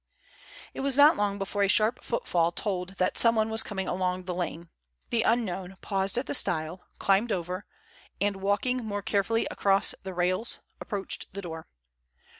[0.73, 4.33] It was not long before a sharp footfall told that someone was coming along the
[4.33, 4.69] lane.
[5.11, 7.67] The unknown paused at the stile, climbed over;
[8.19, 11.67] and, walking more carefully across the rails, approached the door.